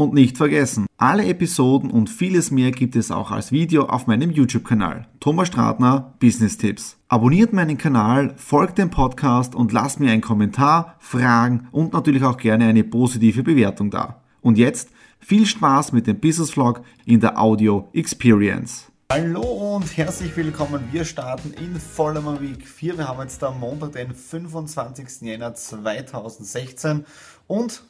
Und 0.00 0.14
nicht 0.14 0.38
vergessen, 0.38 0.86
alle 0.96 1.26
Episoden 1.26 1.90
und 1.90 2.08
vieles 2.08 2.50
mehr 2.50 2.70
gibt 2.70 2.96
es 2.96 3.10
auch 3.10 3.30
als 3.30 3.52
Video 3.52 3.84
auf 3.84 4.06
meinem 4.06 4.30
YouTube-Kanal. 4.30 5.06
Thomas 5.20 5.48
Stratner, 5.48 6.14
Business 6.18 6.56
Tipps. 6.56 6.96
Abonniert 7.08 7.52
meinen 7.52 7.76
Kanal, 7.76 8.32
folgt 8.38 8.78
dem 8.78 8.88
Podcast 8.88 9.54
und 9.54 9.72
lasst 9.72 10.00
mir 10.00 10.10
einen 10.10 10.22
Kommentar, 10.22 10.96
Fragen 11.00 11.68
und 11.70 11.92
natürlich 11.92 12.24
auch 12.24 12.38
gerne 12.38 12.64
eine 12.64 12.82
positive 12.82 13.42
Bewertung 13.42 13.90
da. 13.90 14.22
Und 14.40 14.56
jetzt 14.56 14.88
viel 15.18 15.44
Spaß 15.44 15.92
mit 15.92 16.06
dem 16.06 16.18
Business 16.18 16.52
Vlog 16.52 16.80
in 17.04 17.20
der 17.20 17.38
Audio 17.38 17.90
Experience. 17.92 18.90
Hallo 19.12 19.74
und 19.74 19.98
herzlich 19.98 20.34
willkommen. 20.34 20.82
Wir 20.92 21.04
starten 21.04 21.52
in 21.62 21.78
Vollmer 21.78 22.40
Week 22.40 22.66
4. 22.66 22.96
Wir 22.96 23.08
haben 23.08 23.20
jetzt 23.20 23.44
am 23.44 23.60
Montag, 23.60 23.92
den 23.92 24.14
25. 24.14 25.20
Jänner 25.20 25.52
2016 25.52 27.04
und 27.46 27.82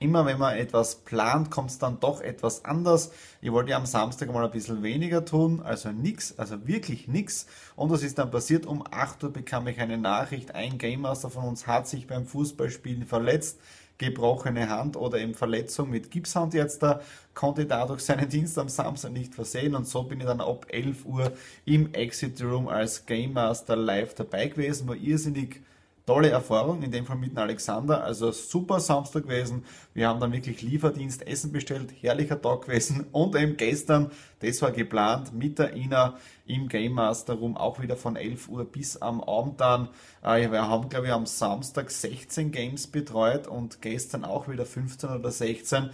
immer 0.00 0.24
wenn 0.26 0.38
man 0.38 0.56
etwas 0.56 0.96
plant, 0.96 1.50
kommt 1.50 1.70
es 1.70 1.78
dann 1.78 2.00
doch 2.00 2.20
etwas 2.22 2.64
anders. 2.64 3.12
Ich 3.42 3.52
wollte 3.52 3.70
ja 3.70 3.76
am 3.76 3.86
Samstag 3.86 4.32
mal 4.32 4.44
ein 4.44 4.50
bisschen 4.50 4.82
weniger 4.82 5.24
tun, 5.24 5.60
also 5.62 5.92
nix, 5.92 6.36
also 6.38 6.66
wirklich 6.66 7.06
nix. 7.06 7.46
Und 7.76 7.90
was 7.90 8.02
ist 8.02 8.18
dann 8.18 8.30
passiert? 8.30 8.66
Um 8.66 8.82
8 8.90 9.22
Uhr 9.24 9.32
bekam 9.32 9.68
ich 9.68 9.78
eine 9.78 9.98
Nachricht, 9.98 10.54
ein 10.54 10.78
Game 10.78 11.02
Master 11.02 11.30
von 11.30 11.44
uns 11.44 11.66
hat 11.66 11.86
sich 11.86 12.06
beim 12.06 12.26
Fußballspielen 12.26 13.06
verletzt 13.06 13.60
gebrochene 13.98 14.70
Hand 14.70 14.96
oder 14.96 15.18
eben 15.18 15.34
Verletzung 15.34 15.90
mit 15.90 16.10
Gipshand 16.10 16.54
jetzt 16.54 16.82
da, 16.82 17.02
konnte 17.34 17.66
dadurch 17.66 18.00
seinen 18.00 18.30
Dienst 18.30 18.58
am 18.58 18.70
Samstag 18.70 19.12
nicht 19.12 19.34
versehen 19.34 19.74
und 19.74 19.86
so 19.86 20.04
bin 20.04 20.20
ich 20.20 20.26
dann 20.26 20.40
ab 20.40 20.64
11 20.70 21.04
Uhr 21.04 21.32
im 21.66 21.92
Exit 21.92 22.42
Room 22.42 22.66
als 22.68 23.04
Game 23.04 23.34
Master 23.34 23.76
live 23.76 24.14
dabei 24.14 24.48
gewesen, 24.48 24.88
war 24.88 24.96
irrsinnig 24.96 25.60
tolle 26.06 26.30
Erfahrung, 26.30 26.82
in 26.82 26.90
dem 26.90 27.06
Fall 27.06 27.16
mit 27.16 27.36
Alexander. 27.36 28.02
Also 28.02 28.32
super 28.32 28.80
Samstag 28.80 29.24
gewesen. 29.24 29.64
Wir 29.94 30.08
haben 30.08 30.20
dann 30.20 30.32
wirklich 30.32 30.62
Lieferdienst, 30.62 31.26
Essen 31.26 31.52
bestellt, 31.52 31.92
herrlicher 32.00 32.40
Tag 32.40 32.62
gewesen. 32.62 33.06
Und 33.12 33.36
eben 33.36 33.56
gestern, 33.56 34.10
das 34.40 34.60
war 34.62 34.72
geplant, 34.72 35.32
mit 35.32 35.58
der 35.58 35.74
Ina 35.74 36.16
im 36.46 36.68
Game 36.68 36.92
Master 36.92 37.34
Room, 37.34 37.56
auch 37.56 37.80
wieder 37.80 37.96
von 37.96 38.16
11 38.16 38.48
Uhr 38.48 38.64
bis 38.64 38.96
am 38.96 39.20
Abend 39.20 39.60
dann. 39.60 39.88
Äh, 40.22 40.50
wir 40.50 40.68
haben, 40.68 40.88
glaube 40.88 41.06
ich, 41.06 41.12
am 41.12 41.26
Samstag 41.26 41.90
16 41.90 42.50
Games 42.50 42.86
betreut 42.86 43.46
und 43.46 43.80
gestern 43.80 44.24
auch 44.24 44.48
wieder 44.48 44.66
15 44.66 45.10
oder 45.10 45.30
16 45.30 45.90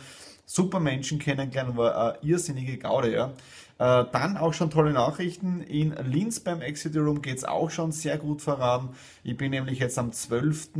super 0.46 0.80
Menschen 0.80 1.18
kennengelernt, 1.18 1.76
war 1.76 1.96
eine 1.96 2.18
irrsinnige 2.22 2.78
Gaude, 2.78 3.12
ja. 3.12 3.32
Äh, 3.78 4.06
dann 4.10 4.38
auch 4.38 4.54
schon 4.54 4.70
tolle 4.70 4.92
Nachrichten. 4.92 5.60
In 5.60 5.94
Linz 6.04 6.40
beim 6.40 6.62
Exit 6.62 6.96
Room 6.96 7.20
geht 7.20 7.36
es 7.36 7.44
auch 7.44 7.70
schon 7.70 7.92
sehr 7.92 8.16
gut 8.16 8.40
voran. 8.40 8.90
Ich 9.22 9.36
bin 9.36 9.50
nämlich 9.50 9.80
jetzt 9.80 9.98
am 9.98 10.12
12. 10.12 10.70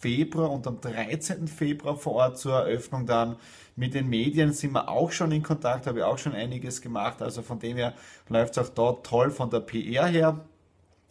Februar 0.00 0.50
und 0.50 0.66
am 0.66 0.80
13. 0.80 1.46
Februar 1.46 1.96
vor 1.96 2.14
Ort 2.14 2.38
zur 2.38 2.54
Eröffnung 2.54 3.06
dann. 3.06 3.36
Mit 3.76 3.94
den 3.94 4.08
Medien 4.08 4.52
sind 4.52 4.72
wir 4.72 4.88
auch 4.88 5.12
schon 5.12 5.30
in 5.30 5.42
Kontakt, 5.44 5.86
habe 5.86 6.00
ich 6.00 6.04
auch 6.04 6.18
schon 6.18 6.32
einiges 6.34 6.82
gemacht. 6.82 7.22
Also 7.22 7.42
von 7.42 7.60
dem 7.60 7.76
her 7.76 7.94
läuft 8.28 8.56
es 8.56 8.66
auch 8.66 8.74
dort 8.74 9.06
toll 9.06 9.30
von 9.30 9.48
der 9.48 9.60
PR 9.60 10.06
her. 10.06 10.40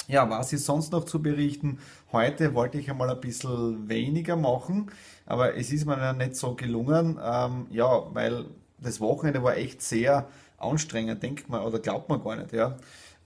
Ja, 0.07 0.29
was 0.29 0.51
ist 0.53 0.65
sonst 0.65 0.91
noch 0.91 1.05
zu 1.05 1.21
berichten? 1.21 1.79
Heute 2.11 2.53
wollte 2.53 2.77
ich 2.79 2.89
einmal 2.89 3.09
ein 3.09 3.21
bisschen 3.21 3.87
weniger 3.87 4.35
machen, 4.35 4.91
aber 5.25 5.55
es 5.55 5.71
ist 5.71 5.85
mir 5.85 5.97
ja 5.97 6.11
nicht 6.13 6.35
so 6.35 6.55
gelungen. 6.55 7.19
Ähm, 7.23 7.67
ja, 7.69 8.13
weil 8.13 8.45
das 8.79 8.99
Wochenende 8.99 9.43
war 9.43 9.55
echt 9.57 9.81
sehr 9.81 10.27
anstrengend, 10.57 11.23
denkt 11.23 11.49
man 11.49 11.61
oder 11.61 11.79
glaubt 11.79 12.09
man 12.09 12.23
gar 12.23 12.35
nicht, 12.35 12.51
ja. 12.51 12.77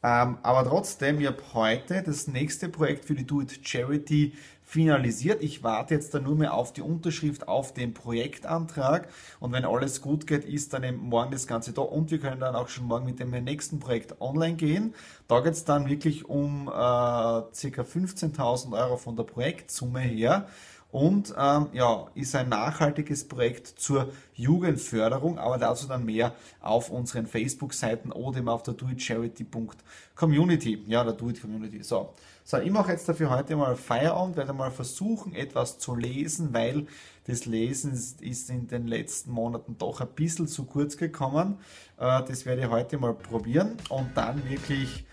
Ähm, 0.04 0.38
aber 0.44 0.64
trotzdem, 0.70 1.20
ich 1.20 1.28
habe 1.28 1.42
heute 1.54 2.04
das 2.04 2.28
nächste 2.28 2.70
Projekt 2.70 3.06
für 3.06 3.16
die 3.16 3.26
Do 3.26 3.42
It 3.42 3.60
Charity 3.68 4.34
finalisiert. 4.66 5.44
Ich 5.44 5.64
warte 5.64 5.94
jetzt 5.94 6.14
dann 6.14 6.24
nur 6.24 6.36
mehr 6.36 6.54
auf 6.54 6.74
die 6.74 6.82
Unterschrift 6.82 7.48
auf 7.48 7.74
den 7.74 7.94
Projektantrag 7.94 9.08
und 9.40 9.52
wenn 9.52 9.64
alles 9.64 10.02
gut 10.02 10.26
geht, 10.26 10.44
ist 10.44 10.74
dann 10.74 10.84
eben 10.84 10.98
morgen 10.98 11.32
das 11.32 11.48
Ganze 11.48 11.72
da 11.72 11.82
und 11.82 12.12
wir 12.12 12.20
können 12.20 12.42
dann 12.42 12.56
auch 12.56 12.68
schon 12.68 12.86
morgen 12.86 13.06
mit 13.06 13.20
dem 13.20 13.30
nächsten 13.30 13.80
Projekt 13.80 14.20
online 14.20 14.56
gehen. 14.56 14.96
Da 15.28 15.42
geht 15.42 15.54
es 15.54 15.66
dann 15.66 15.88
wirklich 15.88 16.28
um 16.28 16.68
äh, 16.68 16.72
ca. 16.72 17.46
15.000 17.54 18.78
Euro 18.78 18.98
von 18.98 19.16
der 19.16 19.24
Projektsumme 19.24 20.00
her 20.00 20.48
und 20.96 21.36
ähm, 21.38 21.68
ja, 21.74 22.08
ist 22.16 22.34
ein 22.36 22.48
nachhaltiges 22.48 23.28
Projekt 23.28 23.68
zur 23.68 24.14
Jugendförderung, 24.34 25.38
aber 25.38 25.58
dazu 25.58 25.88
dann 25.88 26.06
mehr 26.06 26.34
auf 26.62 26.90
unseren 26.90 27.28
Facebook-Seiten 27.28 28.14
oder 28.14 28.38
eben 28.38 28.48
auf 28.48 28.64
der 28.64 28.76
doitcharity.community. 28.76 30.86
Ja, 30.88 31.04
der 31.04 31.12
Do 31.12 31.30
It 31.30 31.42
Community. 31.42 31.84
So. 31.84 32.14
So, 32.48 32.58
ich 32.58 32.70
mache 32.70 32.92
jetzt 32.92 33.10
dafür 33.10 33.32
heute 33.32 33.56
mal 33.56 33.76
Feierabend, 33.76 34.38
werde 34.38 34.54
mal 34.54 34.70
versuchen, 34.70 35.34
etwas 35.34 35.80
zu 35.80 35.96
lesen, 35.96 36.54
weil 36.54 36.86
das 37.26 37.48
Lesen 37.48 37.94
ist 37.94 38.50
in 38.52 38.68
den 38.68 38.86
letzten 38.86 39.32
Monaten 39.32 39.80
doch 39.80 40.00
ein 40.00 40.08
bisschen 40.10 40.48
zu 40.48 40.66
kurz 40.66 40.96
gekommen. 40.96 41.58
Äh, 41.98 42.22
das 42.24 42.46
werde 42.46 42.62
ich 42.62 42.70
heute 42.70 43.00
mal 43.00 43.16
probieren 43.16 43.78
und 43.90 44.16
dann 44.16 44.48
wirklich 44.48 45.06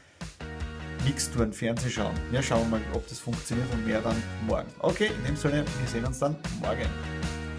nichts 1.06 1.30
tun, 1.30 1.54
Fernsehen 1.54 1.90
schauen. 1.90 2.14
Wir 2.30 2.42
schauen 2.42 2.68
mal, 2.68 2.82
ob 2.92 3.08
das 3.08 3.18
funktioniert 3.18 3.72
und 3.72 3.86
mehr 3.86 4.02
dann 4.02 4.22
morgen. 4.46 4.68
Okay, 4.80 5.10
in 5.18 5.24
dem 5.24 5.36
Sinne, 5.36 5.64
wir 5.80 5.88
sehen 5.88 6.04
uns 6.04 6.18
dann 6.18 6.36
morgen. 6.60 6.86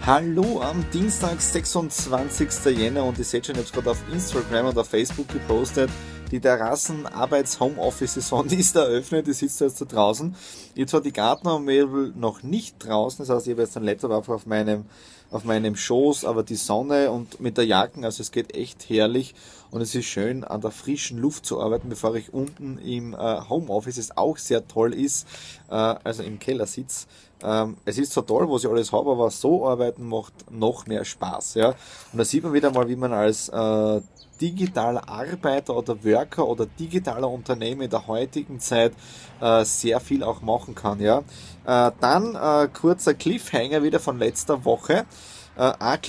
Hallo 0.06 0.60
am 0.62 0.88
Dienstag, 0.92 1.40
26. 1.40 2.76
Jänner 2.76 3.04
und 3.04 3.18
ihr 3.18 3.24
seht 3.24 3.46
schon, 3.46 3.56
ich 3.56 3.58
habe 3.58 3.66
es 3.66 3.72
gerade 3.72 3.90
auf 3.90 4.04
Instagram 4.12 4.66
und 4.66 4.78
auf 4.78 4.88
Facebook 4.88 5.26
gepostet. 5.28 5.90
Die 6.30 6.40
Terrassen 6.40 7.06
Arbeits 7.06 7.60
Homeoffice 7.60 8.14
Saison 8.14 8.48
die 8.48 8.56
ist 8.56 8.74
eröffnet, 8.74 9.26
die 9.26 9.32
sitzt 9.32 9.60
jetzt 9.60 9.80
da 9.80 9.84
draußen. 9.84 10.34
Jetzt 10.74 10.92
war 10.92 11.00
die 11.00 11.12
Gartnermöbel 11.12 12.12
noch 12.16 12.42
nicht 12.42 12.76
draußen, 12.84 13.24
das 13.24 13.34
heißt, 13.34 13.46
ich 13.46 13.52
habe 13.52 13.62
jetzt 13.62 13.76
einen 13.76 13.86
Laptop 13.86 14.28
auf 14.28 14.46
meinem 14.46 14.86
auf 15.34 15.44
meinem 15.44 15.74
Schoß, 15.74 16.24
aber 16.24 16.44
die 16.44 16.54
Sonne 16.54 17.10
und 17.10 17.40
mit 17.40 17.58
der 17.58 17.66
Jacken, 17.66 18.04
also 18.04 18.22
es 18.22 18.30
geht 18.30 18.54
echt 18.54 18.88
herrlich 18.88 19.34
und 19.72 19.80
es 19.80 19.92
ist 19.94 20.04
schön 20.04 20.44
an 20.44 20.60
der 20.60 20.70
frischen 20.70 21.18
Luft 21.18 21.44
zu 21.44 21.60
arbeiten, 21.60 21.88
bevor 21.88 22.14
ich 22.14 22.32
unten 22.32 22.78
im 22.78 23.14
äh, 23.14 23.40
Homeoffice 23.48 23.98
es 23.98 24.16
auch 24.16 24.38
sehr 24.38 24.66
toll 24.68 24.94
ist, 24.94 25.26
äh, 25.68 25.74
also 25.74 26.22
im 26.22 26.38
Keller 26.38 26.66
sitze. 26.66 27.06
Ähm, 27.42 27.76
es 27.84 27.98
ist 27.98 28.12
so 28.12 28.22
toll, 28.22 28.48
was 28.48 28.62
ich 28.62 28.70
alles 28.70 28.92
habe, 28.92 29.10
aber 29.10 29.28
so 29.30 29.66
arbeiten 29.66 30.08
macht 30.08 30.50
noch 30.52 30.86
mehr 30.86 31.04
Spaß. 31.04 31.54
Ja? 31.54 31.70
Und 32.12 32.18
da 32.18 32.24
sieht 32.24 32.44
man 32.44 32.52
wieder 32.52 32.70
mal, 32.70 32.88
wie 32.88 32.94
man 32.94 33.12
als 33.12 33.48
äh, 33.48 34.00
digitaler 34.40 35.08
Arbeiter 35.08 35.76
oder 35.76 36.04
Worker 36.04 36.46
oder 36.46 36.66
digitaler 36.66 37.28
Unternehmer 37.28 37.82
in 37.84 37.90
der 37.90 38.06
heutigen 38.06 38.60
Zeit 38.60 38.92
äh, 39.40 39.64
sehr 39.64 39.98
viel 39.98 40.22
auch 40.22 40.42
machen 40.42 40.76
kann. 40.76 41.00
Ja? 41.00 41.22
Äh, 41.66 41.92
dann 42.00 42.34
äh, 42.34 42.68
kurzer 42.68 43.14
Cliffhanger 43.14 43.82
wieder 43.82 44.00
von 44.00 44.18
letzter 44.18 44.64
Woche. 44.64 45.04
Äh, 45.56 45.72
ein 45.78 46.00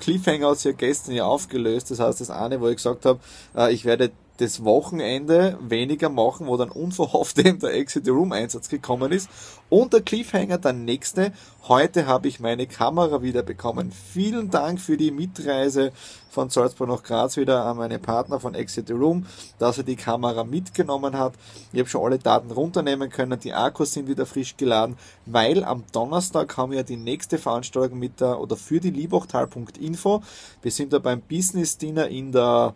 Cliffhanger 0.00 0.48
hat 0.48 0.58
sich 0.58 0.72
ja 0.72 0.72
gestern 0.72 1.14
ja 1.14 1.24
aufgelöst. 1.24 1.90
Das 1.90 2.00
heißt, 2.00 2.20
das 2.20 2.30
eine, 2.30 2.60
wo 2.60 2.68
ich 2.68 2.76
gesagt 2.76 3.04
habe, 3.04 3.20
äh, 3.56 3.72
ich 3.72 3.84
werde 3.84 4.10
das 4.40 4.64
Wochenende 4.64 5.58
weniger 5.60 6.08
machen, 6.08 6.46
wo 6.46 6.56
dann 6.56 6.70
unverhofft 6.70 7.38
eben 7.38 7.58
der 7.58 7.74
Exit 7.74 8.08
Room 8.08 8.32
Einsatz 8.32 8.68
gekommen 8.68 9.12
ist. 9.12 9.28
Und 9.68 9.92
der 9.92 10.00
Cliffhanger, 10.00 10.58
der 10.58 10.72
nächste. 10.72 11.32
Heute 11.68 12.06
habe 12.06 12.26
ich 12.26 12.40
meine 12.40 12.66
Kamera 12.66 13.22
wieder 13.22 13.42
bekommen. 13.42 13.92
Vielen 13.92 14.50
Dank 14.50 14.80
für 14.80 14.96
die 14.96 15.10
Mitreise 15.10 15.92
von 16.30 16.48
Salzburg 16.48 16.88
nach 16.88 17.02
Graz 17.02 17.36
wieder 17.36 17.64
an 17.66 17.76
meine 17.76 17.98
Partner 17.98 18.40
von 18.40 18.54
Exit 18.54 18.90
Room, 18.90 19.26
dass 19.58 19.78
er 19.78 19.84
die 19.84 19.96
Kamera 19.96 20.44
mitgenommen 20.44 21.18
hat. 21.18 21.34
Ich 21.72 21.78
habe 21.78 21.88
schon 21.88 22.04
alle 22.04 22.18
Daten 22.18 22.50
runternehmen 22.50 23.10
können. 23.10 23.38
Die 23.38 23.52
Akkus 23.52 23.92
sind 23.92 24.08
wieder 24.08 24.26
frisch 24.26 24.56
geladen, 24.56 24.96
weil 25.26 25.64
am 25.64 25.84
Donnerstag 25.92 26.56
haben 26.56 26.72
wir 26.72 26.82
die 26.82 26.96
nächste 26.96 27.36
Veranstaltung 27.36 27.98
mit 27.98 28.20
der 28.20 28.40
oder 28.40 28.56
für 28.56 28.80
die 28.80 28.90
Liebachtal.info. 28.90 30.22
Wir 30.62 30.70
sind 30.70 30.92
da 30.92 30.98
beim 30.98 31.20
Business 31.20 31.76
Dinner 31.76 32.08
in 32.08 32.32
der 32.32 32.74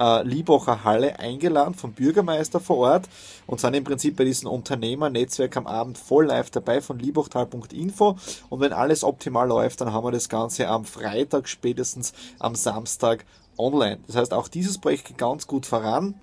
äh, 0.00 0.22
Liebacher 0.22 0.82
Halle 0.82 1.18
eingeladen 1.18 1.74
vom 1.74 1.92
Bürgermeister 1.92 2.58
vor 2.58 2.78
Ort 2.78 3.08
und 3.46 3.60
sind 3.60 3.74
im 3.74 3.84
Prinzip 3.84 4.16
bei 4.16 4.24
diesem 4.24 4.48
Unternehmernetzwerk 4.48 5.56
am 5.56 5.66
Abend 5.66 5.98
voll 5.98 6.26
live 6.26 6.50
dabei 6.50 6.80
von 6.80 6.98
liebachtal.info 6.98 8.16
und 8.48 8.60
wenn 8.60 8.72
alles 8.72 9.04
optimal 9.04 9.46
läuft, 9.46 9.80
dann 9.80 9.92
haben 9.92 10.04
wir 10.04 10.12
das 10.12 10.28
Ganze 10.28 10.68
am 10.68 10.84
Freitag, 10.84 11.48
spätestens 11.48 12.12
am 12.38 12.54
Samstag 12.54 13.24
online. 13.58 14.00
Das 14.06 14.16
heißt, 14.16 14.32
auch 14.32 14.48
dieses 14.48 14.78
Projekt 14.78 15.06
geht 15.06 15.18
ganz 15.18 15.46
gut 15.46 15.66
voran. 15.66 16.14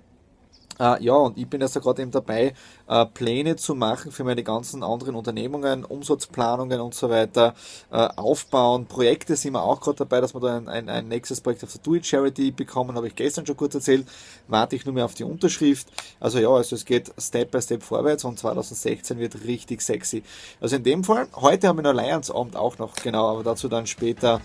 Uh, 0.80 0.94
ja, 1.00 1.14
und 1.14 1.36
ich 1.36 1.48
bin 1.48 1.60
jetzt 1.60 1.74
gerade 1.74 2.02
eben 2.02 2.12
dabei, 2.12 2.54
uh, 2.88 3.04
Pläne 3.04 3.56
zu 3.56 3.74
machen 3.74 4.12
für 4.12 4.22
meine 4.22 4.44
ganzen 4.44 4.84
anderen 4.84 5.16
Unternehmungen, 5.16 5.84
Umsatzplanungen 5.84 6.80
und 6.80 6.94
so 6.94 7.10
weiter, 7.10 7.54
uh, 7.90 8.08
aufbauen. 8.16 8.86
Projekte 8.86 9.34
sind 9.34 9.54
wir 9.54 9.62
auch 9.62 9.80
gerade 9.80 9.98
dabei, 9.98 10.20
dass 10.20 10.34
wir 10.34 10.40
da 10.40 10.56
ein, 10.56 10.68
ein, 10.68 10.88
ein 10.88 11.08
nächstes 11.08 11.40
Projekt 11.40 11.64
auf 11.64 11.72
der 11.72 11.80
Do 11.82 11.96
It 11.96 12.06
Charity 12.06 12.52
bekommen, 12.52 12.94
habe 12.94 13.08
ich 13.08 13.16
gestern 13.16 13.44
schon 13.44 13.56
kurz 13.56 13.74
erzählt. 13.74 14.06
Warte 14.46 14.76
ich 14.76 14.84
nur 14.84 14.94
mehr 14.94 15.04
auf 15.04 15.14
die 15.14 15.24
Unterschrift. 15.24 15.88
Also 16.20 16.38
ja, 16.38 16.48
also 16.48 16.76
es 16.76 16.84
geht 16.84 17.12
Step 17.18 17.50
by 17.50 17.60
Step 17.60 17.82
vorwärts 17.82 18.24
und 18.24 18.38
2016 18.38 19.18
wird 19.18 19.44
richtig 19.44 19.82
sexy. 19.82 20.22
Also 20.60 20.76
in 20.76 20.84
dem 20.84 21.02
Fall, 21.02 21.26
heute 21.34 21.66
haben 21.66 21.78
wir 21.82 21.90
einen 21.90 21.98
Alliance-Abend 21.98 22.54
auch 22.54 22.78
noch, 22.78 22.94
genau, 22.94 23.28
aber 23.32 23.42
dazu 23.42 23.68
dann 23.68 23.86
später, 23.86 24.40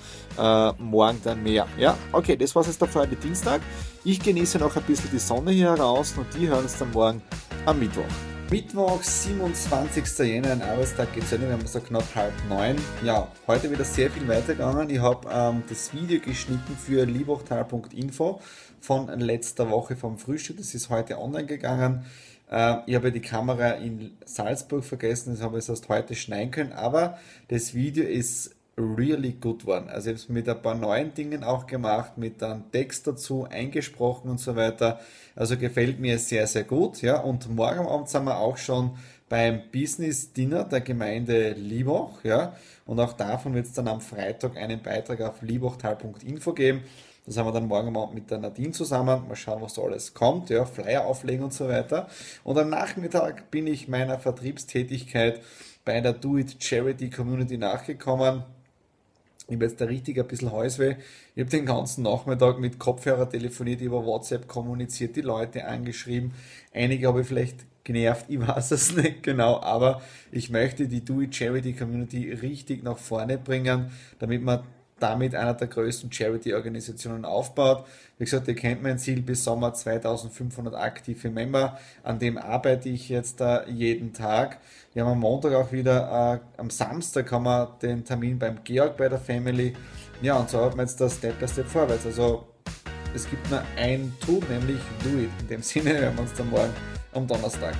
morgen 0.79 1.21
dann 1.23 1.43
mehr. 1.43 1.67
Ja, 1.77 1.97
okay, 2.11 2.35
das 2.35 2.55
war's 2.55 2.67
jetzt 2.67 2.81
der 2.81 2.93
heute 2.93 3.15
Dienstag. 3.15 3.61
Ich 4.05 4.19
genieße 4.19 4.57
noch 4.57 4.75
ein 4.75 4.83
bisschen 4.83 5.09
die 5.13 5.17
Sonne 5.17 5.51
hier 5.51 5.69
heraus 5.69 6.13
und 6.17 6.27
die 6.35 6.49
hören 6.49 6.63
uns 6.63 6.77
dann 6.77 6.91
morgen 6.91 7.21
am 7.65 7.79
Mittwoch. 7.79 8.03
Mittwoch, 8.51 9.01
27. 9.01 10.27
Jänner, 10.27 10.51
ein 10.51 10.61
Arbeitstag 10.61 11.13
geht 11.13 11.25
zu 11.25 11.35
Ende, 11.35 11.47
wir 11.47 11.53
haben 11.53 11.65
so 11.65 11.79
knapp 11.79 12.03
halb 12.13 12.33
neun. 12.49 12.75
Ja, 13.01 13.29
heute 13.47 13.71
wieder 13.71 13.85
sehr 13.85 14.11
viel 14.11 14.27
weitergegangen. 14.27 14.89
Ich 14.89 14.99
habe 14.99 15.29
ähm, 15.31 15.63
das 15.69 15.93
Video 15.93 16.19
geschnitten 16.19 16.75
für 16.75 17.05
liebhochtal.info 17.05 18.41
von 18.81 19.07
letzter 19.21 19.69
Woche 19.69 19.95
vom 19.95 20.17
Frühstück. 20.17 20.57
Das 20.57 20.75
ist 20.75 20.89
heute 20.89 21.17
online 21.17 21.45
gegangen. 21.45 22.05
Äh, 22.51 22.79
ich 22.85 22.95
habe 22.95 23.09
die 23.09 23.21
Kamera 23.21 23.69
in 23.75 24.17
Salzburg 24.25 24.83
vergessen, 24.83 25.33
das 25.33 25.41
habe 25.41 25.59
ich 25.59 25.69
erst 25.69 25.87
heute 25.87 26.13
schneiden 26.13 26.51
können, 26.51 26.73
aber 26.73 27.17
das 27.47 27.73
Video 27.73 28.03
ist 28.03 28.53
really 28.77 29.33
good 29.33 29.65
one. 29.67 29.89
Also 29.89 30.09
ich 30.09 30.15
habe 30.15 30.23
es 30.23 30.29
mit 30.29 30.49
ein 30.49 30.61
paar 30.61 30.75
neuen 30.75 31.13
Dingen 31.13 31.43
auch 31.43 31.67
gemacht, 31.67 32.17
mit 32.17 32.41
einem 32.41 32.71
Text 32.71 33.07
dazu 33.07 33.47
eingesprochen 33.49 34.29
und 34.29 34.39
so 34.39 34.55
weiter. 34.55 34.99
Also 35.35 35.57
gefällt 35.57 35.99
mir 35.99 36.17
sehr, 36.17 36.47
sehr 36.47 36.63
gut. 36.63 37.01
Ja, 37.01 37.19
und 37.19 37.49
morgen 37.53 37.85
Abend 37.87 38.09
sind 38.09 38.25
wir 38.25 38.37
auch 38.37 38.57
schon 38.57 38.97
beim 39.29 39.61
Business 39.71 40.33
Dinner 40.33 40.63
der 40.63 40.81
Gemeinde 40.81 41.53
Liebach. 41.53 42.23
Ja, 42.23 42.55
und 42.85 42.99
auch 42.99 43.13
davon 43.13 43.53
wird 43.53 43.67
es 43.67 43.73
dann 43.73 43.87
am 43.87 44.01
Freitag 44.01 44.57
einen 44.57 44.81
Beitrag 44.81 45.21
auf 45.21 45.41
liebachtal.info 45.41 46.53
geben. 46.53 46.81
Das 47.25 47.37
haben 47.37 47.47
wir 47.47 47.53
dann 47.53 47.67
morgen 47.67 47.95
Abend 47.95 48.15
mit 48.15 48.29
der 48.31 48.39
Nadine 48.39 48.71
zusammen. 48.71 49.27
Mal 49.27 49.35
schauen, 49.35 49.61
was 49.61 49.75
da 49.75 49.83
alles 49.83 50.13
kommt. 50.13 50.49
Ja, 50.49 50.65
Flyer 50.65 51.05
auflegen 51.05 51.45
und 51.45 51.53
so 51.53 51.69
weiter. 51.69 52.07
Und 52.43 52.57
am 52.57 52.69
Nachmittag 52.69 53.49
bin 53.49 53.65
ich 53.65 53.87
meiner 53.87 54.19
Vertriebstätigkeit 54.19 55.41
bei 55.85 56.01
der 56.01 56.13
Do 56.13 56.37
It 56.37 56.61
Charity 56.61 57.09
Community 57.09 57.57
nachgekommen 57.57 58.43
ich 59.47 59.55
habe 59.55 59.65
jetzt 59.65 59.81
da 59.81 59.85
richtig 59.85 60.19
ein 60.19 60.27
bisschen 60.27 60.51
Häusweh. 60.51 60.95
Ich 61.35 61.41
habe 61.41 61.49
den 61.49 61.65
ganzen 61.65 62.03
Nachmittag 62.03 62.59
mit 62.59 62.79
Kopfhörer 62.79 63.29
telefoniert, 63.29 63.81
über 63.81 64.05
WhatsApp 64.05 64.47
kommuniziert, 64.47 65.15
die 65.15 65.21
Leute 65.21 65.65
angeschrieben. 65.65 66.31
Einige 66.73 67.07
habe 67.07 67.21
ich 67.21 67.27
vielleicht 67.27 67.65
genervt, 67.83 68.25
ich 68.29 68.39
weiß 68.47 68.71
es 68.71 68.95
nicht 68.95 69.23
genau, 69.23 69.59
aber 69.59 70.01
ich 70.31 70.49
möchte 70.49 70.87
die 70.87 71.03
Do 71.03 71.21
It 71.21 71.35
Charity 71.35 71.73
Community 71.73 72.31
richtig 72.31 72.83
nach 72.83 72.97
vorne 72.97 73.37
bringen, 73.37 73.91
damit 74.19 74.41
man 74.41 74.63
damit 75.03 75.35
einer 75.35 75.53
der 75.53 75.67
größten 75.67 76.11
Charity-Organisationen 76.11 77.25
aufbaut. 77.25 77.85
Wie 78.17 78.23
gesagt, 78.23 78.47
ihr 78.47 78.55
kennt 78.55 78.81
mein 78.81 78.97
Ziel 78.97 79.21
bis 79.21 79.43
Sommer 79.43 79.73
2500 79.73 80.73
aktive 80.73 81.29
Member. 81.29 81.77
An 82.03 82.19
dem 82.19 82.37
arbeite 82.37 82.87
ich 82.87 83.09
jetzt 83.09 83.41
äh, 83.41 83.69
jeden 83.69 84.13
Tag. 84.13 84.59
Wir 84.93 85.03
haben 85.03 85.11
am 85.11 85.19
Montag 85.19 85.53
auch 85.55 85.73
wieder, 85.73 86.41
äh, 86.55 86.59
am 86.59 86.69
Samstag 86.69 87.29
haben 87.33 87.43
wir 87.43 87.77
den 87.81 88.05
Termin 88.05 88.39
beim 88.39 88.63
Georg 88.63 88.95
bei 88.95 89.09
der 89.09 89.19
Family. 89.19 89.73
Ja, 90.21 90.37
und 90.37 90.49
so 90.49 90.63
hat 90.63 90.77
man 90.77 90.85
jetzt 90.85 91.01
das 91.01 91.17
Step 91.17 91.37
by 91.37 91.47
Step 91.49 91.67
vorwärts. 91.67 92.05
Also 92.05 92.47
es 93.13 93.29
gibt 93.29 93.51
nur 93.51 93.61
ein 93.75 94.13
Tool, 94.25 94.41
nämlich 94.49 94.79
Do 95.03 95.09
It. 95.19 95.29
In 95.41 95.47
dem 95.49 95.61
Sinne 95.61 95.97
hören 95.97 96.15
wir 96.15 96.21
uns 96.21 96.33
dann 96.33 96.49
morgen 96.49 96.73
am 97.11 97.27
Donnerstag. 97.27 97.75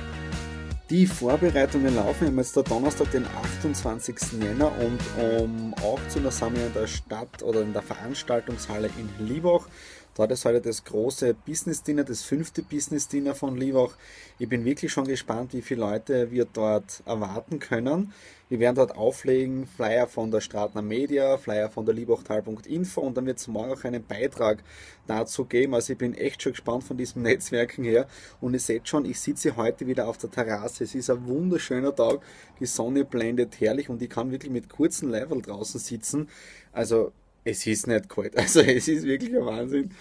Die 0.94 1.08
Vorbereitungen 1.08 1.96
laufen. 1.96 2.22
Wir 2.22 2.28
haben 2.28 2.38
jetzt 2.38 2.56
der 2.56 2.62
Donnerstag, 2.62 3.10
den 3.10 3.26
28. 3.26 4.16
Jänner 4.40 4.72
und 4.78 5.00
um 5.42 5.74
18 5.74 6.24
Uhr 6.24 6.32
sind 6.32 6.56
wir 6.56 6.68
in 6.68 6.74
der 6.74 6.86
Stadt 6.86 7.42
oder 7.42 7.62
in 7.62 7.74
der 7.74 7.82
Veranstaltungshalle 7.82 8.92
in 9.00 9.28
Liebach. 9.28 9.66
Dort 10.16 10.32
ist 10.32 10.46
heute 10.46 10.62
das 10.62 10.84
große 10.84 11.34
Business 11.34 11.82
Dinner, 11.82 12.04
das 12.04 12.22
fünfte 12.22 12.62
Business 12.62 13.08
Dinner 13.08 13.34
von 13.34 13.58
Liebach. 13.58 13.98
Ich 14.38 14.48
bin 14.48 14.64
wirklich 14.64 14.92
schon 14.92 15.06
gespannt, 15.06 15.54
wie 15.54 15.64
viele 15.64 15.82
Leute 15.82 16.30
wir 16.30 16.46
dort 16.46 17.02
erwarten 17.06 17.58
können. 17.58 18.14
Wir 18.48 18.60
werden 18.60 18.76
dort 18.76 18.96
auflegen, 18.96 19.66
Flyer 19.66 20.06
von 20.06 20.30
der 20.30 20.40
Stratner 20.40 20.84
Media, 20.84 21.40
Flyer 21.40 21.72
von 21.72 21.88
der 21.88 21.96
Liebachtal.info 21.96 23.02
und 23.02 23.18
dann 23.18 23.26
wird 23.26 23.40
es 23.40 23.48
morgen 23.48 23.72
auch 23.72 23.84
einen 23.86 24.06
Beitrag 24.06 24.64
dazu 25.08 25.46
geben. 25.46 25.74
Also 25.74 25.94
ich 25.94 25.98
bin 25.98 26.14
echt 26.14 26.44
schon 26.44 26.52
gespannt 26.52 26.84
von 26.84 26.96
diesem 26.96 27.22
Netzwerken 27.24 27.84
her 27.84 28.08
und 28.40 28.54
ihr 28.54 28.60
seht 28.60 28.88
schon, 28.88 29.06
ich 29.06 29.20
sitze 29.20 29.56
heute 29.56 29.88
wieder 29.88 30.08
auf 30.08 30.20
der 30.20 30.30
Terrasse. 30.30 30.84
Es 30.84 30.94
ist 30.94 31.10
ein 31.10 31.26
wunderschöner 31.26 31.96
Tag, 31.96 32.20
die 32.60 32.68
Sonne 32.68 33.04
blendet 33.04 33.60
herrlich 33.60 33.90
und 33.90 34.00
ich 34.00 34.12
kann 34.12 34.30
wirklich 34.30 34.52
mit 34.52 34.70
kurzem 34.70 35.10
Level 35.10 35.42
draußen 35.42 35.80
sitzen. 35.80 36.30
Also 36.72 37.12
es 37.44 37.66
ist 37.68 37.88
nicht 37.88 38.10
kalt. 38.10 38.36
Also 38.38 38.62
es 38.62 38.88
ist 38.88 39.04
wirklich 39.06 39.36
ein 39.36 39.46
Wahnsinn. 39.46 39.92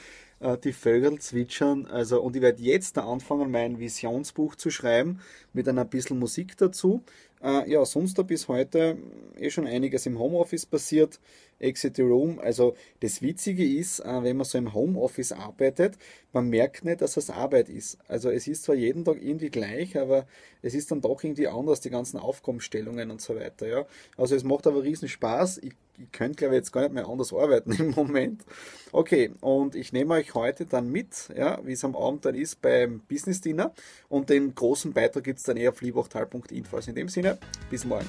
Äh, 0.40 0.58
die 0.58 0.72
Vögel 0.72 1.18
zwitschern. 1.20 1.86
Also, 1.86 2.20
und 2.20 2.36
ich 2.36 2.42
werde 2.42 2.62
jetzt 2.62 2.98
anfangen, 2.98 3.50
mein 3.50 3.78
Visionsbuch 3.78 4.56
zu 4.56 4.70
schreiben, 4.70 5.20
mit 5.52 5.68
ein 5.68 5.88
bisschen 5.88 6.18
Musik 6.18 6.56
dazu. 6.56 7.02
Äh, 7.42 7.70
ja, 7.70 7.84
sonst 7.84 8.18
da 8.18 8.22
bis 8.22 8.48
heute 8.48 8.98
eh 9.38 9.50
schon 9.50 9.66
einiges 9.66 10.06
im 10.06 10.18
Homeoffice 10.18 10.66
passiert. 10.66 11.20
Exit 11.62 11.96
the 11.96 12.02
Room. 12.02 12.38
Also 12.38 12.74
das 13.00 13.22
Witzige 13.22 13.64
ist, 13.64 14.00
äh, 14.00 14.22
wenn 14.22 14.36
man 14.36 14.44
so 14.44 14.58
im 14.58 14.74
Homeoffice 14.74 15.32
arbeitet, 15.32 15.96
man 16.32 16.48
merkt 16.48 16.84
nicht, 16.84 17.00
dass 17.00 17.16
es 17.16 17.30
Arbeit 17.30 17.68
ist. 17.68 17.98
Also 18.08 18.30
es 18.30 18.46
ist 18.46 18.64
zwar 18.64 18.74
jeden 18.74 19.04
Tag 19.04 19.22
irgendwie 19.22 19.50
gleich, 19.50 19.98
aber 19.98 20.26
es 20.62 20.74
ist 20.74 20.90
dann 20.90 21.00
doch 21.00 21.22
irgendwie 21.22 21.48
anders, 21.48 21.80
die 21.80 21.90
ganzen 21.90 22.18
Aufgabenstellungen 22.18 23.10
und 23.10 23.20
so 23.20 23.36
weiter. 23.36 23.66
Ja. 23.66 23.86
Also 24.16 24.34
es 24.34 24.44
macht 24.44 24.66
aber 24.66 24.82
riesen 24.82 25.08
Spaß. 25.08 25.58
Ich, 25.58 25.72
ich 25.98 26.10
könnte, 26.10 26.36
glaube 26.36 26.54
ich, 26.54 26.60
jetzt 26.60 26.72
gar 26.72 26.82
nicht 26.82 26.94
mehr 26.94 27.08
anders 27.08 27.32
arbeiten 27.32 27.72
im 27.78 27.90
Moment. 27.90 28.44
Okay, 28.92 29.32
und 29.40 29.74
ich 29.74 29.92
nehme 29.92 30.14
euch 30.14 30.34
heute 30.34 30.66
dann 30.66 30.90
mit, 30.90 31.28
ja, 31.36 31.60
wie 31.64 31.72
es 31.72 31.84
am 31.84 31.96
Abend 31.96 32.24
dann 32.24 32.34
ist 32.34 32.62
beim 32.62 33.00
Business 33.08 33.40
Dinner. 33.40 33.72
Und 34.08 34.30
den 34.30 34.54
großen 34.54 34.92
Beitrag 34.92 35.24
gibt 35.24 35.38
es 35.38 35.44
dann 35.44 35.56
eher 35.56 35.70
auf 35.70 35.80
liebachtal.info. 35.80 36.76
Also 36.76 36.90
in 36.90 36.96
dem 36.96 37.08
Sinne, 37.08 37.38
bis 37.70 37.84
morgen. 37.84 38.06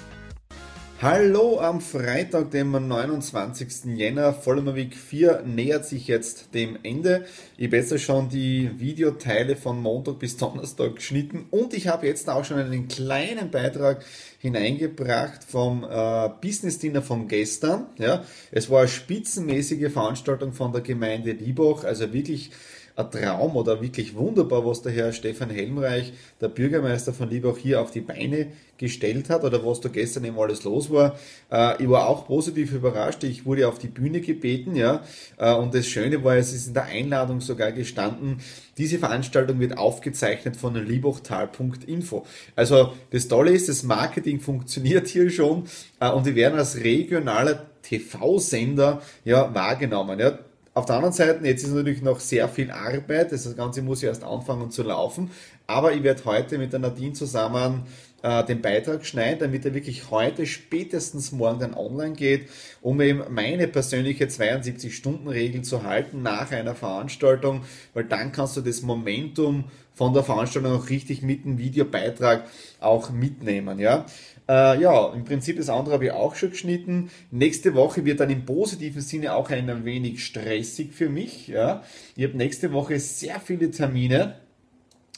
Hallo 1.04 1.60
am 1.60 1.82
Freitag, 1.82 2.52
dem 2.52 2.72
29. 2.72 3.94
Jänner. 3.98 4.32
Vollmer 4.34 4.74
Week 4.74 4.96
4 4.96 5.44
nähert 5.46 5.86
sich 5.86 6.08
jetzt 6.08 6.54
dem 6.54 6.78
Ende. 6.82 7.26
Ich 7.58 7.66
habe 7.68 7.76
jetzt 7.76 8.00
schon 8.00 8.30
die 8.30 8.72
Videoteile 8.80 9.58
von 9.58 9.82
Montag 9.82 10.20
bis 10.20 10.38
Donnerstag 10.38 10.96
geschnitten 10.96 11.48
und 11.52 11.74
ich 11.74 11.90
habe 11.90 12.08
jetzt 12.08 12.30
auch 12.30 12.46
schon 12.46 12.58
einen 12.58 12.88
kleinen 12.88 13.52
Beitrag 13.52 14.06
hineingebracht 14.40 15.44
vom 15.44 15.84
äh, 15.84 16.30
Business 16.42 16.80
Dinner 16.80 17.02
von 17.02 17.28
gestern. 17.28 17.88
Ja, 17.98 18.24
es 18.52 18.70
war 18.70 18.80
eine 18.80 18.88
spitzenmäßige 18.88 19.92
Veranstaltung 19.92 20.54
von 20.54 20.72
der 20.72 20.84
Gemeinde 20.84 21.34
Liebach, 21.34 21.84
also 21.84 22.14
wirklich 22.14 22.52
ein 22.96 23.10
Traum 23.10 23.56
oder 23.56 23.82
wirklich 23.82 24.16
wunderbar, 24.16 24.66
was 24.66 24.82
der 24.82 24.92
Herr 24.92 25.14
Stefan 25.14 25.50
Helmreich, 25.50 26.14
der 26.42 26.50
Bürgermeister 26.50 27.14
von 27.14 27.30
Liebach, 27.30 27.58
hier 27.58 27.82
auf 27.82 27.92
die 27.92 28.02
Beine 28.02 28.48
gestellt 28.78 29.30
hat 29.30 29.44
oder 29.44 29.66
was 29.66 29.82
da 29.82 29.90
gestern 29.90 30.26
eben 30.26 30.38
alles 30.38 30.64
los 30.64 30.92
war. 30.92 31.18
Äh, 31.52 31.82
ich 31.82 31.90
war 31.90 32.08
auch 32.08 32.28
positiv 32.28 32.74
überrascht. 32.74 33.24
Ich 33.24 33.46
wurde 33.46 33.68
auf 33.68 33.80
die 33.80 33.88
Bühne 33.88 34.22
gebeten, 34.22 34.76
ja. 34.76 35.04
Äh, 35.38 35.54
und 35.54 35.74
das 35.74 35.88
Schöne 35.88 36.24
war, 36.24 36.36
es 36.36 36.54
ist 36.54 36.68
in 36.68 36.74
der 36.74 36.86
Einladung 36.86 37.42
sogar 37.42 37.72
gestanden, 37.72 38.38
diese 38.78 39.00
Veranstaltung 39.00 39.60
wird 39.60 39.78
aufgezeichnet 39.78 40.58
von 40.58 40.76
liebachtal.info. 40.76 42.26
Also 42.56 42.94
das 43.12 43.28
Tolle 43.28 43.52
ist, 43.52 43.70
das 43.70 43.84
Marketing 43.84 44.40
funktioniert 44.40 45.08
hier 45.08 45.30
schon 45.30 45.66
äh, 46.00 46.10
und 46.10 46.26
wir 46.26 46.36
werden 46.36 46.58
als 46.58 46.78
regionaler 46.78 47.68
TV-Sender 47.84 49.02
ja 49.26 49.54
wahrgenommen. 49.54 50.20
Ja. 50.20 50.40
Auf 50.76 50.86
der 50.86 50.96
anderen 50.96 51.14
Seite, 51.14 51.46
jetzt 51.46 51.64
ist 51.64 51.72
natürlich 51.72 52.02
noch 52.02 52.20
sehr 52.20 52.50
viel 52.50 52.72
Arbeit, 52.72 53.32
das 53.32 53.56
Ganze 53.56 53.84
muss 53.84 54.02
ja 54.02 54.10
erst 54.10 54.24
anfangen 54.24 54.72
zu 54.72 54.82
laufen, 54.82 55.30
aber 55.68 55.94
ich 55.94 56.02
werde 56.02 56.26
heute 56.26 56.58
mit 56.58 56.74
der 56.74 56.80
Nadine 56.80 57.14
zusammen 57.14 57.84
äh, 58.24 58.44
den 58.44 58.62
Beitrag 58.62 59.06
schneiden, 59.06 59.40
damit 59.40 59.66
er 59.66 59.74
wirklich 59.74 60.10
heute 60.10 60.46
spätestens 60.48 61.32
morgen 61.32 61.60
dann 61.60 61.74
online 61.76 62.14
geht, 62.14 62.50
um 62.82 63.00
eben 63.02 63.22
meine 63.30 63.68
persönliche 63.68 64.26
72-Stunden-Regel 64.26 65.62
zu 65.62 65.84
halten 65.84 66.24
nach 66.24 66.52
einer 66.52 66.74
Veranstaltung, 66.74 67.62
weil 67.94 68.06
dann 68.06 68.32
kannst 68.32 68.58
du 68.58 68.62
das 68.62 68.82
Momentum 68.82 69.66
von 69.94 70.14
der 70.14 70.24
Veranstaltung 70.24 70.72
auch 70.72 70.90
richtig 70.90 71.22
mit 71.22 71.46
dem 71.46 71.60
Videobeitrag 71.60 72.46
auch 72.80 73.12
mitnehmen, 73.12 73.78
ja. 73.78 74.06
Äh, 74.48 74.82
ja, 74.82 75.14
im 75.14 75.24
Prinzip 75.24 75.56
das 75.58 75.70
andere 75.70 75.94
habe 75.94 76.06
ich 76.06 76.12
auch 76.12 76.36
schon 76.36 76.50
geschnitten. 76.50 77.10
Nächste 77.32 77.76
Woche 77.76 78.04
wird 78.04 78.20
dann 78.20 78.30
im 78.30 78.46
positiven 78.46 79.02
Sinne 79.02 79.36
auch 79.36 79.50
ein 79.50 79.86
wenig 79.86 80.26
stressig 80.26 80.92
für 80.94 81.08
mich. 81.08 81.48
Ja. 81.48 81.84
Ich 82.16 82.26
habe 82.26 82.36
nächste 82.36 82.74
Woche 82.74 83.00
sehr 83.00 83.40
viele 83.40 83.72
Termine 83.72 84.36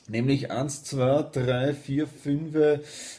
Nämlich 0.08 0.52
1, 0.52 0.84
2, 0.84 1.24
3, 1.34 1.74
4, 1.74 2.06
5, 2.08 2.56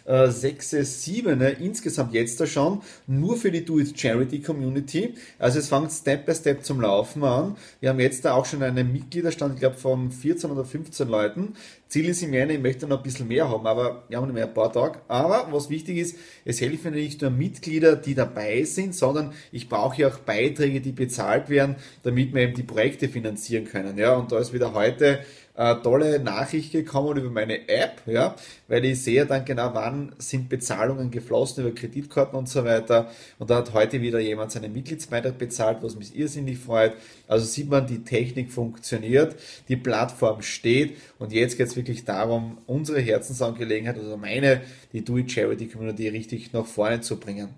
äh, 0.04 0.30
6, 0.30 0.70
7, 1.02 1.36
ne? 1.36 1.50
insgesamt 1.50 2.14
jetzt 2.14 2.38
da 2.38 2.46
schon, 2.46 2.80
nur 3.08 3.36
für 3.36 3.50
die 3.50 3.64
Do 3.64 3.80
It 3.80 3.98
Charity 3.98 4.40
Community. 4.40 5.14
Also 5.40 5.58
es 5.58 5.68
fängt 5.68 5.90
Step 5.90 6.26
by 6.26 6.34
Step 6.34 6.64
zum 6.64 6.80
Laufen 6.80 7.24
an. 7.24 7.56
Wir 7.80 7.88
haben 7.88 7.98
jetzt 7.98 8.24
da 8.24 8.34
auch 8.34 8.46
schon 8.46 8.62
einen 8.62 8.92
Mitgliederstand, 8.92 9.54
ich 9.54 9.60
glaube 9.60 9.76
von 9.76 10.12
14 10.12 10.48
oder 10.48 10.64
15 10.64 11.08
Leuten. 11.08 11.54
Ziel 11.88 12.08
ist 12.08 12.22
im 12.22 12.32
Januar, 12.32 12.56
ich 12.56 12.62
möchte 12.62 12.86
noch 12.86 12.98
ein 12.98 13.02
bisschen 13.02 13.26
mehr 13.26 13.48
haben, 13.48 13.66
aber 13.66 14.04
wir 14.08 14.18
haben 14.18 14.26
nicht 14.26 14.34
mehr 14.34 14.46
ein 14.46 14.54
paar 14.54 14.72
Tage. 14.72 15.00
Aber 15.08 15.48
was 15.52 15.70
wichtig 15.70 15.98
ist, 15.98 16.16
es 16.44 16.60
helfen 16.60 16.94
nicht 16.94 17.20
nur 17.20 17.30
Mitglieder, 17.30 17.96
die 17.96 18.14
dabei 18.14 18.62
sind, 18.62 18.94
sondern 18.94 19.32
ich 19.50 19.68
brauche 19.68 20.02
ja 20.02 20.08
auch 20.08 20.18
Beiträge, 20.18 20.80
die 20.80 20.92
bezahlt 20.92 21.48
werden, 21.48 21.76
damit 22.04 22.32
wir 22.32 22.42
eben 22.42 22.54
die 22.54 22.62
Projekte 22.62 23.08
finanzieren 23.08 23.64
können. 23.64 23.98
Ja, 23.98 24.14
und 24.14 24.30
da 24.30 24.38
ist 24.38 24.52
wieder 24.52 24.72
heute 24.74 25.20
äh, 25.56 25.74
tolle 25.76 26.18
Nachricht 26.20 26.72
gekommen 26.72 27.16
über 27.16 27.30
meine 27.30 27.68
App, 27.68 28.02
ja, 28.06 28.36
weil 28.68 28.84
ich 28.84 29.02
sehe 29.02 29.24
dann 29.24 29.44
genau, 29.44 29.70
wann 29.72 30.14
sind 30.18 30.48
Bezahlungen 30.48 31.10
geflossen 31.10 31.64
über 31.64 31.74
Kreditkarten 31.74 32.38
und 32.38 32.48
so 32.48 32.64
weiter. 32.64 33.10
Und 33.38 33.50
da 33.50 33.56
hat 33.56 33.72
heute 33.72 34.00
wieder 34.00 34.20
jemand 34.20 34.52
seinen 34.52 34.72
Mitgliedsbeitrag 34.72 35.38
bezahlt, 35.38 35.78
was 35.80 35.96
mich 35.96 36.16
irrsinnig 36.16 36.58
freut. 36.58 36.92
Also 37.26 37.46
sieht 37.46 37.70
man, 37.70 37.86
die 37.86 38.04
Technik 38.04 38.52
funktioniert, 38.52 39.36
die 39.68 39.76
Plattform 39.76 40.42
steht 40.42 40.96
und 41.18 41.32
jetzt 41.32 41.56
geht 41.56 41.68
es 41.68 41.76
wirklich 41.76 42.04
darum, 42.04 42.58
unsere 42.66 43.00
Herzensangelegenheit, 43.00 43.96
also 43.96 44.16
meine, 44.16 44.60
die 44.92 45.04
Do 45.04 45.16
It 45.16 45.32
Charity 45.32 45.68
Community 45.68 46.08
richtig 46.08 46.52
nach 46.52 46.66
vorne 46.66 47.00
zu 47.00 47.18
bringen. 47.18 47.48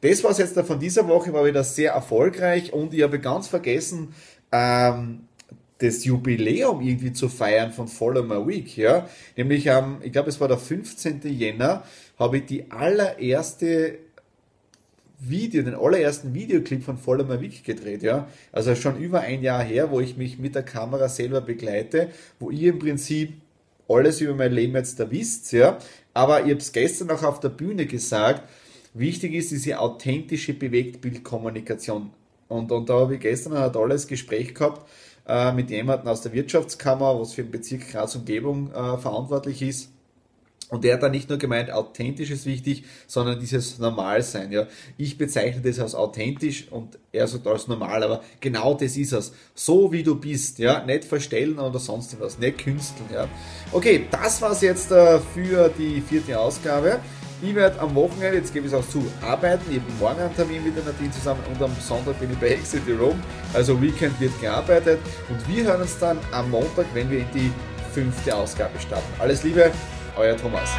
Das 0.00 0.22
war 0.24 0.30
es 0.30 0.38
jetzt 0.38 0.58
von 0.60 0.80
dieser 0.80 1.08
Woche, 1.08 1.32
war 1.32 1.44
wieder 1.44 1.64
sehr 1.64 1.92
erfolgreich 1.92 2.72
und 2.72 2.94
ich 2.94 3.02
habe 3.02 3.18
ganz 3.18 3.48
vergessen, 3.48 4.14
ähm, 4.52 5.28
das 5.78 6.04
Jubiläum 6.04 6.80
irgendwie 6.80 7.12
zu 7.12 7.28
feiern 7.28 7.72
von 7.72 7.88
Follow 7.88 8.22
My 8.22 8.46
Week, 8.46 8.76
ja. 8.76 9.08
Nämlich 9.36 9.70
am, 9.70 10.00
ich 10.02 10.12
glaube, 10.12 10.28
es 10.28 10.40
war 10.40 10.48
der 10.48 10.58
15. 10.58 11.20
Jänner, 11.24 11.84
habe 12.18 12.38
ich 12.38 12.46
die 12.46 12.70
allererste 12.70 13.98
Video, 15.18 15.62
den 15.62 15.74
allerersten 15.74 16.34
Videoclip 16.34 16.82
von 16.82 16.98
Follow 16.98 17.24
My 17.24 17.40
Week 17.40 17.64
gedreht, 17.64 18.02
ja. 18.02 18.28
Also 18.52 18.74
schon 18.74 18.98
über 18.98 19.20
ein 19.20 19.42
Jahr 19.42 19.62
her, 19.62 19.90
wo 19.90 20.00
ich 20.00 20.16
mich 20.16 20.38
mit 20.38 20.54
der 20.54 20.62
Kamera 20.62 21.08
selber 21.08 21.40
begleite, 21.40 22.08
wo 22.38 22.50
ihr 22.50 22.70
im 22.70 22.78
Prinzip 22.78 23.34
alles 23.88 24.20
über 24.20 24.34
mein 24.34 24.52
Leben 24.52 24.74
jetzt 24.74 25.00
da 25.00 25.10
wisst, 25.10 25.52
ja. 25.52 25.78
Aber 26.14 26.40
ich 26.40 26.50
habe 26.50 26.56
es 26.56 26.72
gestern 26.72 27.10
auch 27.10 27.22
auf 27.22 27.40
der 27.40 27.48
Bühne 27.48 27.86
gesagt, 27.86 28.48
wichtig 28.94 29.34
ist 29.34 29.50
diese 29.50 29.78
authentische 29.78 30.54
Bewegtbildkommunikation. 30.54 32.10
Und, 32.48 32.70
und 32.70 32.88
da 32.90 33.00
habe 33.00 33.14
ich 33.14 33.20
gestern 33.20 33.54
ein 33.54 33.72
tolles 33.72 34.06
Gespräch 34.06 34.54
gehabt 34.54 34.86
äh, 35.26 35.52
mit 35.52 35.70
jemandem 35.70 36.08
aus 36.08 36.22
der 36.22 36.32
Wirtschaftskammer, 36.32 37.18
was 37.18 37.34
für 37.34 37.42
den 37.42 37.50
Bezirk 37.50 37.90
Graz 37.90 38.14
Umgebung 38.14 38.72
äh, 38.72 38.96
verantwortlich 38.98 39.62
ist. 39.62 39.92
Und 40.72 40.84
der 40.84 40.94
hat 40.94 41.02
da 41.02 41.10
nicht 41.10 41.28
nur 41.28 41.36
gemeint, 41.36 41.70
authentisch 41.70 42.30
ist 42.30 42.46
wichtig, 42.46 42.84
sondern 43.06 43.38
dieses 43.38 43.78
Normalsein. 43.78 44.50
Ja. 44.52 44.68
Ich 44.96 45.18
bezeichne 45.18 45.60
das 45.60 45.78
als 45.78 45.94
authentisch 45.94 46.66
und 46.70 46.98
er 47.12 47.28
sagt 47.28 47.46
als 47.46 47.68
normal, 47.68 48.02
aber 48.02 48.22
genau 48.40 48.72
das 48.72 48.96
ist 48.96 49.12
es. 49.12 49.34
So 49.54 49.92
wie 49.92 50.02
du 50.02 50.14
bist, 50.14 50.58
ja, 50.58 50.82
nicht 50.82 51.04
verstellen 51.04 51.58
oder 51.58 51.78
sonst 51.78 52.18
was, 52.18 52.38
nicht 52.38 52.56
künsteln. 52.56 53.10
Ja. 53.12 53.28
Okay, 53.70 54.06
das 54.10 54.40
war's 54.40 54.62
jetzt 54.62 54.90
äh, 54.92 55.18
für 55.34 55.68
die 55.76 56.00
vierte 56.00 56.40
Ausgabe. 56.40 57.00
Ich 57.44 57.56
werde 57.56 57.80
am 57.80 57.92
Wochenende, 57.96 58.38
jetzt 58.38 58.54
gebe 58.54 58.68
ich 58.68 58.72
es 58.72 58.78
auch 58.78 58.88
zu, 58.88 59.04
arbeiten. 59.20 59.64
Ich 59.68 59.80
habe 59.80 59.92
morgen 59.98 60.20
einen 60.20 60.36
Termin 60.36 60.62
mit 60.62 60.76
der 60.76 60.84
Nadine 60.84 61.10
zusammen 61.10 61.40
und 61.52 61.60
am 61.60 61.74
Sonntag 61.80 62.20
bin 62.20 62.30
ich 62.30 62.38
bei 62.38 62.50
Exit 62.50 62.82
Rome. 62.88 63.18
Also 63.52 63.82
Weekend 63.82 64.18
wird 64.20 64.40
gearbeitet 64.40 65.00
und 65.28 65.48
wir 65.48 65.64
hören 65.64 65.82
uns 65.82 65.98
dann 65.98 66.18
am 66.30 66.52
Montag, 66.52 66.86
wenn 66.94 67.10
wir 67.10 67.18
in 67.18 67.30
die 67.34 67.50
fünfte 67.92 68.36
Ausgabe 68.36 68.78
starten. 68.78 69.12
Alles 69.18 69.42
Liebe, 69.42 69.72
euer 70.16 70.36
Thomas. 70.36 70.70